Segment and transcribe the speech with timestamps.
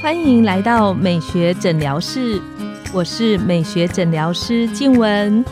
[0.00, 2.40] 欢迎来到美学诊疗室，
[2.92, 5.44] 我是美学诊疗师静文，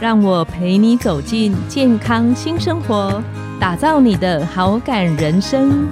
[0.00, 3.22] 让我陪你走进健康新生活，
[3.58, 5.88] 打造你的好感人生。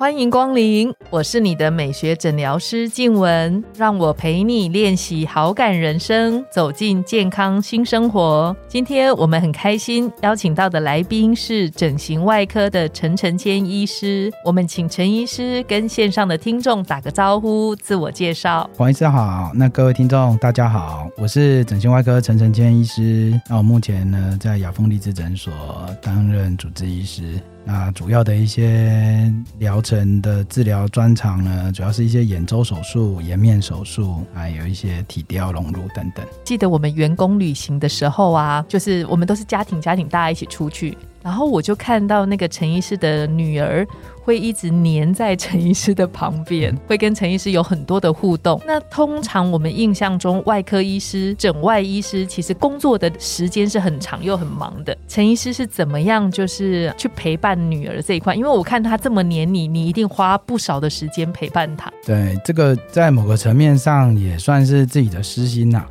[0.00, 8.56] 欢迎光临，我是你的美学诊疗师静雯，让我陪你练习好感人生，走进健康新生活。
[8.66, 18.70] 今天我们很开心邀请到的来宾是整形外科的陈晨谦医师，我们请陈医师跟线上的听众打个招呼，自我介绍。
[18.78, 25.52] 黄医师好，那各位听众大家好，我是整形外科陈晨谦医师，那我目前呢在雅风励志诊所
[26.00, 27.38] 担任主治医师。
[27.70, 36.26] 啊主要的一些疗程的治疗专长呢，主要是一些眼周手术、颜面手术，还有一些体雕隆乳等等。
[36.44, 43.86] 记得我们员工旅行的时候啊，就是我们都是家庭家庭大家一起出去，然后我就看到那个陈医师的女儿。
[44.30, 48.62] 会一直黏在陈医师的旁边，会跟陈医师有很多的互动。
[48.64, 54.96] 那通常我们印象中，外科医师、整外医师其实工作的时间是很长又很忙的。
[55.08, 58.32] 陈医师是怎么样，就是去陪伴女儿这一块？
[58.36, 61.92] 因为我看他这么黏你，你一定花不少的时间陪伴他。
[62.06, 65.84] 对，这个在某个层面上也算是自己的私心呐，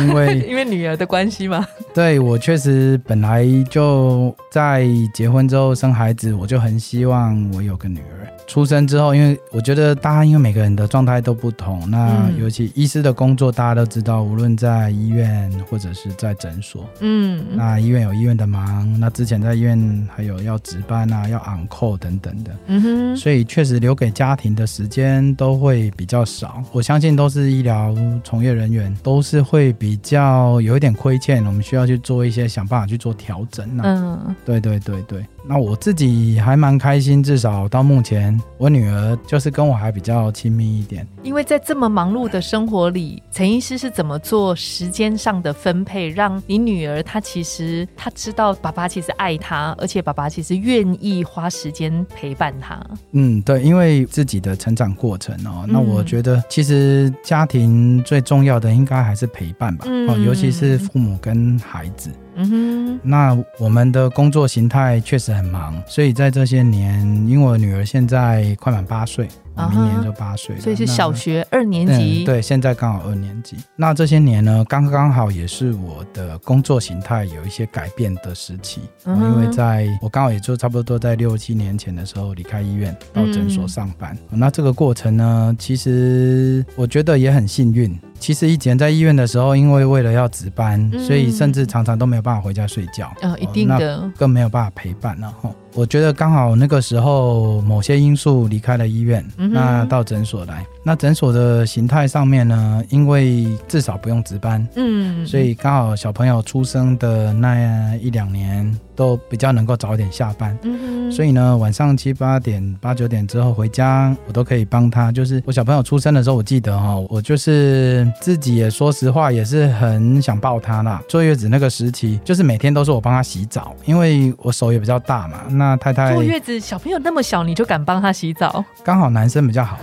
[0.00, 1.66] 因为 因为女儿的关系嘛？
[1.92, 7.24] 对我确实本来就在结婚之后生孩子，我就很希望。
[7.54, 8.23] 我要跟女儿。
[8.46, 26.62] 出生之后，因为我觉得大家因为每个人的状态都不同，那尤其医师的工作，大家都知道，无论在医院或者是在诊所，嗯，那医院有医院的忙，那之前在医院还有要值班啊，要 on call 等等的，嗯哼，所以确实留给家庭的时间都会比较少。
[26.70, 33.68] 我相信都是医疗从业人员都是会比较有一点亏欠，我们需要去做一些想办法去做调整。
[33.82, 38.33] 嗯，对对对对，那我自己还蛮开心，至少到目前。
[38.58, 52.80] 我女儿就是跟我还比较亲密一点，因为在这么忙碌的生活里，陈医师是怎么做时间上的分配，让你女儿她其实她知道爸爸其实爱她，而且爸爸其实愿意花时间陪伴她。
[53.12, 62.10] 嗯，对，因为自己的成长过程哦，那我觉得其实家庭最重要的应该还是陪伴吧，哦，尤其是父母跟孩子。
[62.36, 69.28] 嗯哼，那我们的工作形态确实很忙，所以在这些年，因为我女儿现在快满八岁。
[69.70, 72.24] 明年就八岁，所以是小学二年级。
[72.24, 73.56] 对，现在刚好二年级。
[73.76, 78.80] 那这些年呢，刚刚好也是我的工作形态有一些改变的时期。
[79.06, 84.18] 因为在我刚好也就差不多在六七年前的时候离开医院到诊所上班。
[84.28, 87.96] 那这个过程呢，其实我觉得也很幸运。
[88.24, 93.12] 其实以前在医院的时候，因为为了要值班，所以甚至常常都没有办法回家睡觉。
[93.20, 95.50] 嗯，一定的，更没有办法陪伴了哈。
[95.74, 100.64] 我觉得刚好那个时候某些因素离开了医院，那到诊所来。
[100.82, 115.10] 那诊所的形态上面呢，因为至少不用值班，嗯，所以刚好小朋友出生的那一两年都比较能够早一点下班，嗯所以呢晚上七八点八九点之后回家，我都可以帮他。
[115.10, 121.02] 就是我小朋友出生的时候，我记得哈，我就是自己也说实话也是很想抱他啦。
[121.08, 125.64] 坐月子那个时期，就是每天都是我帮他洗澡，因为我手也比较大嘛，那。
[125.64, 128.62] 那太太坐月子，小朋友那么小，你就敢帮他洗澡？
[128.84, 129.78] 刚好男生比较好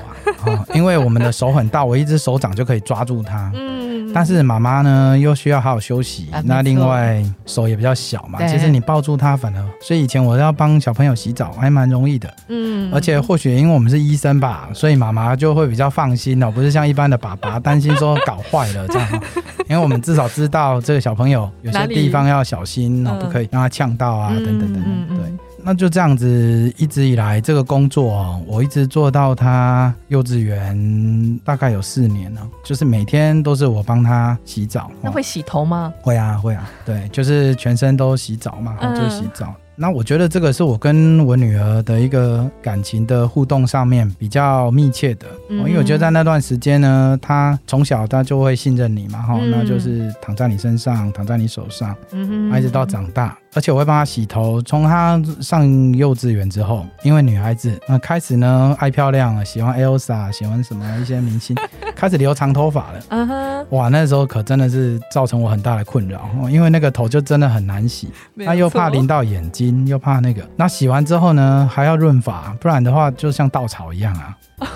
[0.46, 3.52] 啊，因为我们的手很大，我一只手掌就可以抓住他。
[3.56, 12.34] 嗯，但是妈妈呢又需要好好休息，那另外手也比较小嘛，其实你抱住他反而，所以以前我要帮小朋友洗澡还蛮容易的。
[12.48, 19.24] 嗯，而且或许因为我们是医生吧，所以妈妈就会比较放心哦，不是像一般的爸爸 担心说搞坏了这样。
[19.68, 25.26] 因为我们至少知道这个小朋友有些地方要小心哦，不可以让他呛到啊，等等等等，对。
[25.64, 32.42] 那就这样子，一直以来这个工作哦，我一直做到他幼稚园，大概有四年了。
[32.64, 34.92] 就是每天都是我帮他洗澡。
[35.02, 35.94] 那会洗头吗？
[36.02, 39.54] 会啊，会啊，对，就是全身都洗澡嘛，就洗澡。
[39.74, 53.36] 那我觉得这个是我跟我女儿的一个感情的互动上面比较密切的，因为我觉得在那段时间呢，她从小她就会信任你嘛，哈，那就是躺在你身上，躺在你手上，嗯一直到长大。
[53.54, 61.56] 而且我会帮她洗头，从她上幼稚园之后，因为女孩子那开始呢爱漂亮，喜欢 Elsa，喜欢什么一些明星，
[61.96, 63.00] 开始留长头发了。
[63.10, 70.42] 嗯哼，哇，那时候可真的是造成我很大的困扰，因为那个头就真的很难洗，那又怕淋到眼睛，又怕那个。
[70.56, 74.38] 那洗完之后呢，还要润发，不然的话就像稻草一样啊。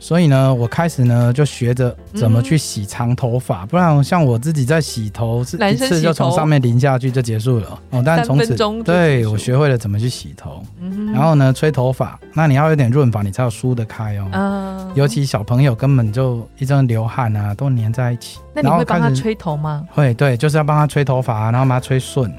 [0.00, 8.02] 所以呢，我开始呢就学着怎么去洗长头发，不然像我自己在洗头是一次就从上面淋下去就结束了哦。
[8.04, 14.28] 但从此对我学会了怎么去洗头，嗯然后呢吹头发，那你要有点润发，你才有梳得开哦。
[14.32, 18.38] 嗯，尤其小朋友根本就一阵流汗啊，都粘在一起。
[18.54, 19.86] 那你然后会帮他吹头吗？
[19.92, 22.32] 会，对，就是要帮他吹头发啊，然后把他吹顺。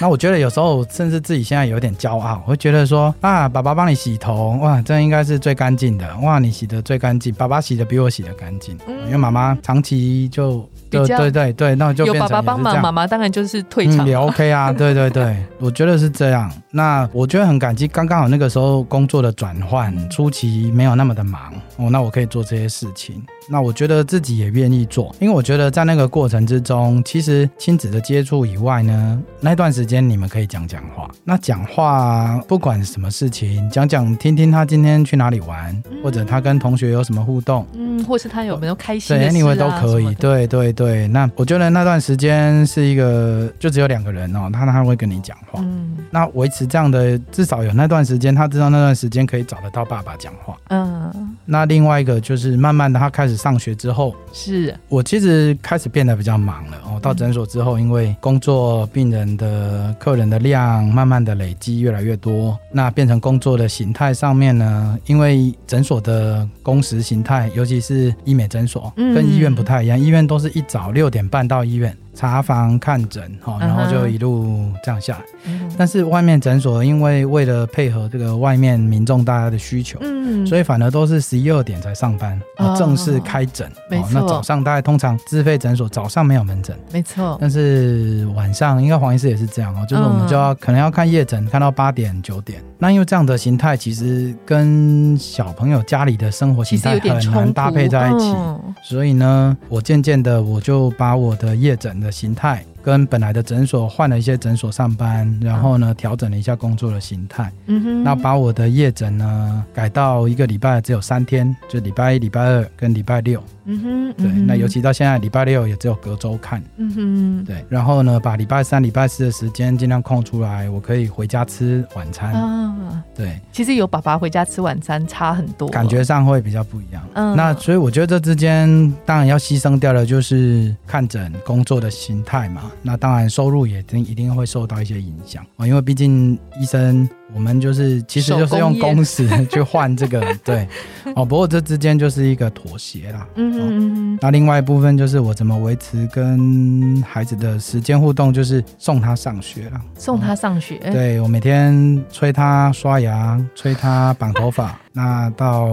[0.00, 9.04] 那我觉得有时候甚至自己现在有点骄傲，会觉得说啊，爸爸帮你洗头，哇，这应该是最干净的，哇，你洗的最干净，爸爸洗的比我洗的干净，嗯。
[9.06, 16.50] 因为妈妈长期就就对对对，那就有变爸爸帮忙，妈妈当然就是退场嗯，也 OK 啊，对对对， 我觉得是这样。
[16.74, 23.22] 那我觉得很感激，刚刚好那个时候工作的转换，初期没有那么的忙哦，那我可以做这些事情。
[23.46, 31.10] 那我觉得自己也愿意做，因为我觉得在那个过程之中，其实亲子的接触以外呢，那段时间你们可以讲讲话。
[31.24, 40.14] 那讲话不管什么事情，讲讲听听他今天去哪里玩，或者他跟同学有什么互动，嗯，或是他有没有开心，anyway 都可以。
[40.14, 45.60] 对对对，那我觉得那段时间是一个，就只有两个人哦，他他会跟你讲话。
[45.60, 50.56] 嗯那维持这样的，至少有那段时间，他知道那段时间可以找得到爸爸讲话。
[50.68, 56.98] 嗯，那另外一个就是慢慢的，他开始上学之后，是我其实开始变得比较忙了哦。
[57.00, 75.24] 到诊所之后，因为工作、病人的、客人的量慢慢的累积越来越多，那变成工作的形态上面呢，因为诊所的工时形态，尤其是医美诊所，嗯跟医院不太一样，医院都是一早六点半到医院查房看诊，哈，然后就一路这样下来。
[75.44, 82.40] 嗯但是外面诊所，因为为了配合这个外面民众大家的需求，嗯所以反而都是十一二点才上班，
[82.76, 83.70] 正式开诊。
[83.88, 92.62] 没错那早上大概通常自费诊所早上没有门诊，没错，但是晚上应该黄医师也是这样哦，就是我们就要、可能要看夜诊，看到八点九点。
[92.78, 98.26] 那因为这样的形态，其实跟小朋友家里的生活形态很难搭配在一起。
[98.26, 107.52] 嗯所以呢，我渐渐的我就把我的夜诊的形态跟本来的诊所换了一些诊所上班，然后呢调整了一下工作的形态。
[107.66, 113.42] 嗯哼，那把我的夜诊呢改到一个礼拜只有三天，就礼拜一、礼拜二跟礼拜六。
[113.64, 116.62] 嗯哼，对，嗯那尤其到现在礼拜六也只有隔周看。
[116.76, 122.32] 嗯哼，对，然后呢，把礼拜三、礼拜四的时间尽量空出来，我可以回家吃晚餐。
[122.32, 127.02] 啊，对，其实有爸爸回家吃晚餐差很多，感觉上会比较不一样。
[127.14, 132.70] 嗯那所以我觉得这之间当然要牺牲掉的就是看诊工作的心态嘛。
[132.82, 140.66] 那当然收入也一定一定会受到一些影响啊，因为毕竟医生我们就是其实就是用工时去换这个对
[141.16, 141.24] 哦。
[141.24, 143.26] 不过这之间就是一个妥协啦。
[143.36, 149.80] 嗯嗯，那另外一部分就是我怎么维持跟孩子的时间互动，就是送他上学了。
[149.96, 155.68] 送他上学，对我每天催他刷牙，催他绑头发，那到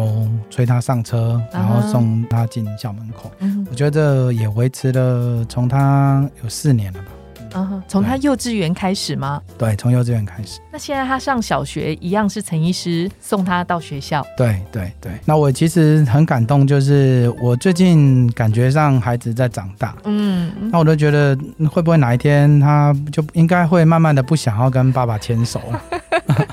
[0.49, 3.31] 催他上车，然后送他进校门口。
[3.39, 7.07] 嗯我觉得这也维持了从他有四年了吧？
[7.55, 9.41] 嗯，从他幼稚园开始吗？
[9.57, 10.59] 对，从幼稚园开始。
[10.71, 15.11] 那现在他上小学一样是陈医师送他到学校，对对对。
[15.25, 25.81] 那我其实很感动，就是我最近感觉上孩子在长大，嗯，那我都觉得嗯会不会哪一天他就应该会慢慢的不想要跟爸爸牵手了。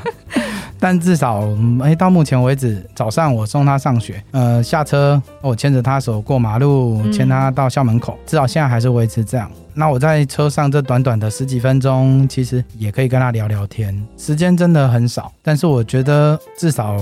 [0.78, 9.50] 但至少，嗯哎、到目前为止，早上我送他上学，呃，下车我牵着他手过马路，嗯牵他到校门口，至少现在还是维持这样。
[9.74, 16.96] 那我在车上这短短的十几分钟，其实也可以跟他聊聊天，时间真的很少，但是我觉得至少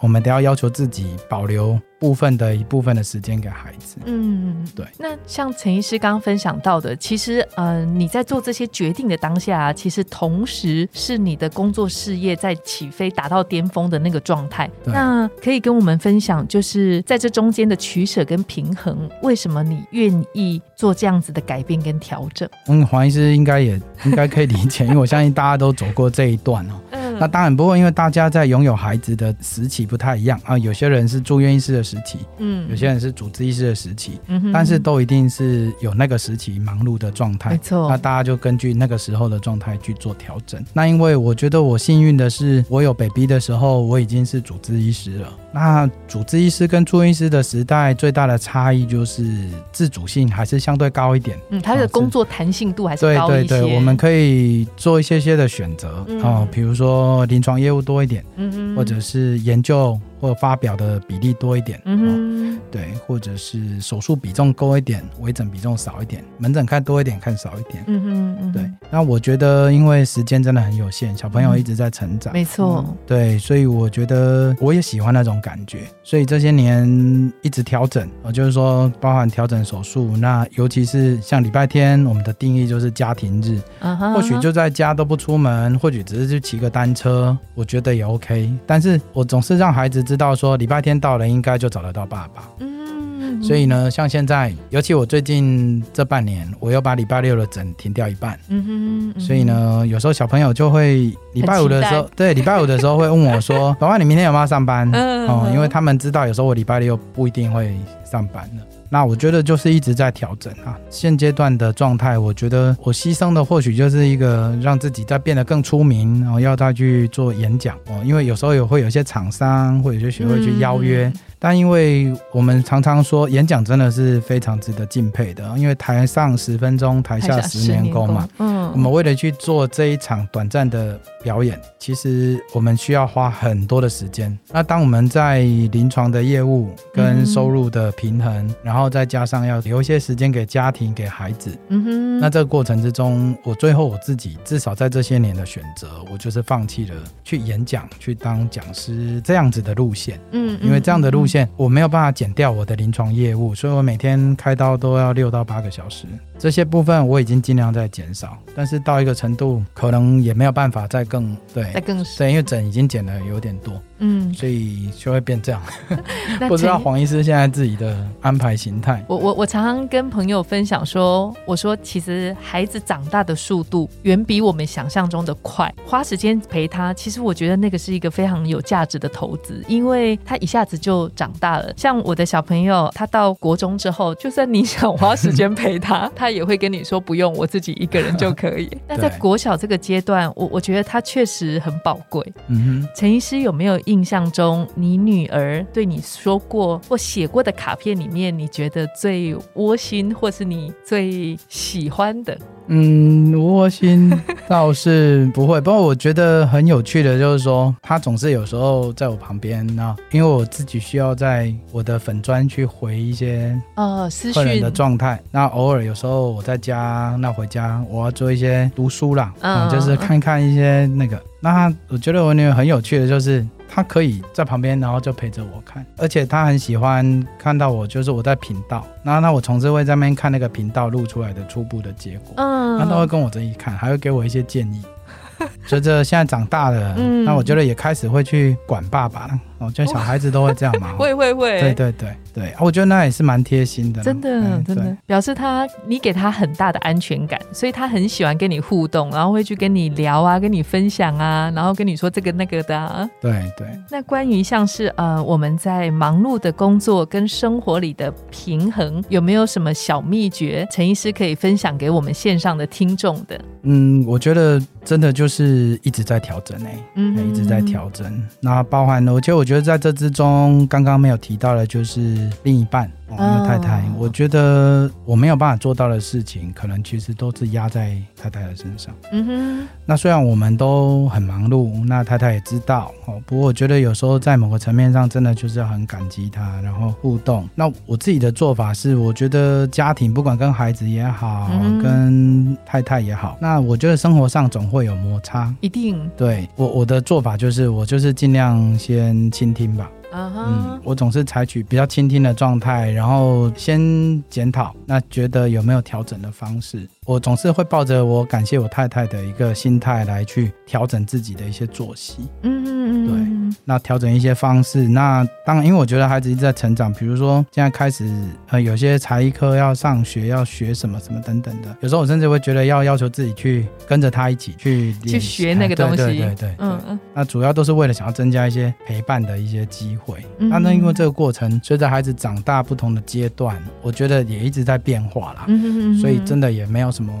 [0.00, 3.96] 我们都要要求自己保留部分的一部分的时间给孩子。
[4.04, 4.84] 嗯，对。
[4.98, 14.70] 那像陈医师刚刚分享到的，其实呃，你在做这些决定的当下、啊，其实同时是你的工作事业在起飞、达到巅峰的那个状态。
[14.84, 22.46] 那可以跟我们分享，就是在这中间的取舍跟平衡，为什么你愿意做这样子的改变跟调整？
[22.66, 26.74] 嗯，黄医师应该也应该可以理解，因为我相信大家都走过这一段哦。
[27.14, 34.18] 嗯那当然，不过因为大家在拥有孩子的时期不太一样啊，有些人是住院医师的时期，嗯有些人是主治医师的时期，
[34.52, 37.58] 但是都一定是有那个时期忙碌的状态没。
[37.58, 40.64] 错那，大家就根据那个时候的状态去做调整。
[40.72, 45.28] 那因为我觉得我幸运的是，我有 baby 的时候，我已经是主治医师了。
[45.54, 49.24] 那主治医师跟住院医师的时代最大的差异就是
[49.70, 51.38] 自主性还是相对高一点。
[51.50, 53.48] 嗯，他的工作弹性度还是高一些。
[53.48, 67.84] 对对，我们可以做一些些的选择嗯哦，比如说临床业务多一点，嗯嗯或者是研究，或发表的比例多一点，嗯对，或者是手术比重高一点，微整比重少一点，门诊看多一点，看少一点。
[67.86, 88.50] 嗯哼，嗯哼对，，那我觉得因为时间真的很有限，小朋友一直在成长，没错嗯对，所以我觉得我也喜欢那种感觉，所以这些年一直调整，呃，就是说包含调整手术，那尤其是像礼拜天，我们的定义就是家庭日，啊哈或许就在家都不出门，或许只是去骑个单车，我觉得也 OK。
[88.66, 92.42] 但是我总是让孩子知道说，礼拜天到了应该就找得到爸爸。
[92.58, 98.38] 嗯，所以呢，像现在，尤其我最近这半年，我又把礼拜六的诊停掉一半。
[98.48, 108.62] 嗯哼，嗯哼所以，呢，有时候小朋友就会礼拜五的时候，对，礼拜五的时候会问我说：“爸爸，你明天有没有上班？”嗯哦，因为他们知道有时候我礼拜六不一定会上班了。
[108.88, 110.78] 那我觉得就是一直在调整啊。
[110.88, 118.00] 现阶段的状态，我觉得我牺牲的或许就是一个让自己再变得更出名，然后要再去做演讲哦。
[118.04, 121.12] 因为有时候也会有一些厂商或有些学会去邀约，
[121.44, 134.34] 但因为我们常常说演讲真的是非常值得敬佩的，因为台上十分钟，台下十年功嘛。，嗯，我们为了去做这一场短暂的表演，其实我们需要花很多的时间。
[134.52, 150.18] 那当我们在临床的业务跟收入的平衡，然后再加上要留一些时间给家庭、给孩子，嗯哼，那这个过程之中，我最后我自己至少在这些年的选择，我就是放弃了去演讲、去当讲师这样子的路线。
[150.30, 156.06] 嗯，因为这样的路嗯，线我没有办法减掉我的临床业务，所以我每天开刀都要六到八个小时。
[156.38, 161.72] 这些部分我已经尽量在减少，但是到一个程度，可能也没有办法再更对。
[161.72, 165.62] 再更对，因为诊已经减了有点多，嗯，所以就会变这样。
[166.48, 169.04] 不知道黄医师现在自己的安排形态。
[169.08, 181.72] 我我我常常跟朋友分享说，我说其实孩子长大的速度远比我们想象中的快，花时间陪他，其实我觉得那个是一个非常有价值的投资，因为他一下子就长大了。
[181.76, 188.70] 像我的小朋友，他到国中之后，就算你想花时间陪他， 他也会跟你说不用，我自己一个人就可以。
[188.88, 192.24] 那在国小这个阶段，我我觉得他确实很宝贵。
[192.48, 202.36] 嗯哼陈医师有没有印象中，你女儿对你说过或写过的卡片里面，你觉得最窝心，或是你最喜欢的？
[202.66, 204.10] 嗯，窝心
[204.48, 215.20] 倒是不会，不过我觉得很有趣的就是说，他总是有时候在我旁边，那因为我自己需要在我的粉砖去回一些呃，私人的状态。
[215.30, 221.22] 那偶尔有时候我在家，那回家我要做一些读书啦，嗯嗯，就是看看一些那个。
[221.40, 223.46] 那我觉得我女儿很有趣的就是。
[223.74, 234.80] 她可以在旁边，然后就陪着我看，而且他很喜欢看到我，就是我在频道，那那我总是会在那边看那个频道录出来的初步的结果，嗯他都会跟我这一看，还会给我一些建议。
[235.66, 239.40] 随着现在长大了，嗯那我觉得也开始会去管爸爸了。
[239.66, 240.92] 哦，就小孩子都会这样嘛。
[240.92, 253.08] 哦 会会会，对对对对，啊我觉得那也是蛮贴心的，真的真的表示他你给他很大的安全感，所以他很喜欢跟你互动，然后会去跟你聊啊，跟你分享啊，然后跟你说这个那个的啊。
[253.20, 253.66] 对对。
[253.90, 260.66] 那关于像是呃我们在忙碌的工作跟生活里的平衡，有没有什么小秘诀？
[260.70, 263.40] 陈医师可以分享给我们线上的听众的？
[263.62, 268.22] 嗯，我觉得真的就是一直在调整诶、嗯一直在调整。
[268.40, 272.90] 那包含了，而且我觉得在这之中，刚刚没有提到的就是另一半。
[273.06, 278.94] 哦，因为太太，哦我觉得我没有办法做到的事情，可能其实都是压在太太的身上。
[279.12, 287.46] 嗯哼，那虽然我们都很忙碌，那太太也知道哦，不过我觉得有时候在某个层面上，真的就是要很感激她，然后互动。
[287.54, 295.54] 那我自己的做法是，我觉得家庭不管跟孩子也好，嗯跟太太也好，那我觉得生活上总会有摩擦。
[295.60, 299.90] 一定对我我的做法就是，我就是尽量先倾听吧。
[300.16, 306.88] 嗯，，我总是采取比较倾听的状态，然后先检讨，那觉得有没有调整的方式。
[307.04, 313.16] 我总是会抱着我感谢我太太的一个心态来去调整自己的一些作息，嗯嗯嗯，对，
[313.64, 314.88] 那调整一些方式。
[314.88, 318.08] 那当然，因为我觉得孩子一直在成长，比如说现在开始
[318.48, 330.24] 呃有些才艺课要上学，要学什么什么等等的，有时候我甚至会觉得要要求自己去跟着他一起去去学那个东西，对对对嗯嗯那主要都是为了想要增加一些陪伴的一些机会。
[330.38, 335.44] 嗯那那因为这个过程，随着孩子长大不同的阶段，我觉得也一直在变化啦。
[335.46, 337.12] 嗯哼嗯，所以真的也没有什么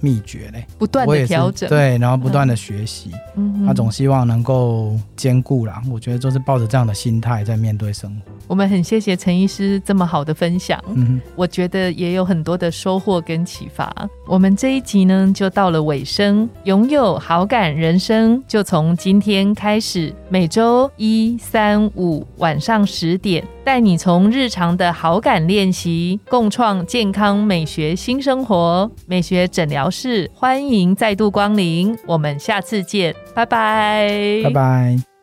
[0.00, 5.82] 秘诀嘞，不断的调整，对，然后不断的学习，嗯哼，他总希望能够兼顾啦，啦。
[5.90, 8.32] 我觉得就是抱着这样的心态在面对生活。
[8.48, 13.92] 我们很谢谢陈医师这么好的分享，嗯，我觉得也有很多的收获跟启发。
[14.26, 28.88] 我们这一集呢就到了尾声，拥有好感人生就从今天开始，每周一、三、五晚上十点，带你从日常的好感练习，共创健康美学新生活。
[29.06, 35.15] 美学诊疗室欢迎再度光临，我们下次见，拜拜，拜拜。